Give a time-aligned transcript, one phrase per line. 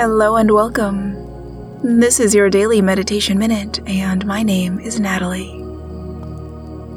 [0.00, 1.12] Hello and welcome.
[1.82, 5.52] This is your daily meditation minute, and my name is Natalie.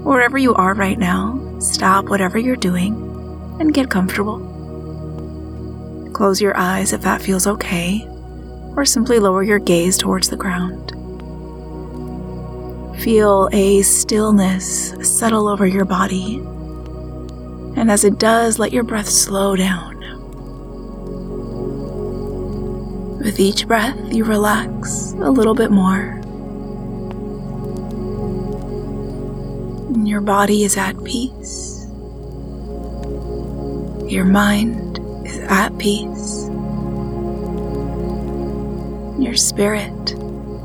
[0.06, 2.96] Wherever you are right now, stop whatever you're doing
[3.60, 4.40] and get comfortable.
[6.14, 8.08] Close your eyes if that feels okay,
[8.78, 10.92] or simply lower your gaze towards the ground.
[13.02, 16.38] Feel a stillness settle over your body,
[17.76, 19.93] and as it does, let your breath slow down.
[23.20, 26.20] With each breath, you relax a little bit more.
[30.06, 31.88] Your body is at peace.
[34.08, 36.48] Your mind is at peace.
[39.20, 40.14] Your spirit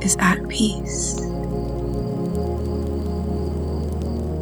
[0.03, 1.19] is at peace.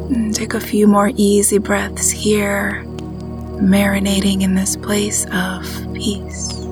[0.09, 2.83] And take a few more easy breaths here,
[3.61, 5.63] marinating in this place of
[5.93, 6.66] peace.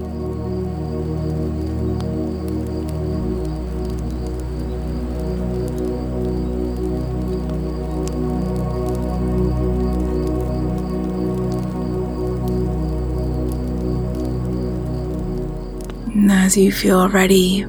[16.24, 17.66] As you feel ready,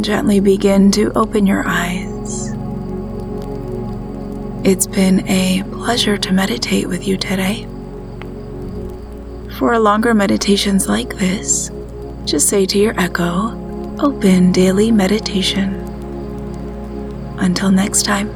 [0.00, 2.52] gently begin to open your eyes.
[4.64, 7.66] It's been a pleasure to meditate with you today.
[9.58, 11.70] For longer meditations like this,
[12.24, 13.52] just say to your echo,
[14.00, 15.74] Open Daily Meditation.
[17.38, 18.34] Until next time.